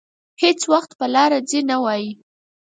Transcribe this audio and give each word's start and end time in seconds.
هېڅ 0.41 0.59
وخت 0.71 0.91
په 0.99 1.05
لاره 1.15 1.39
ځي 1.49 1.59
نه 1.69 1.77
وايي. 1.83 2.11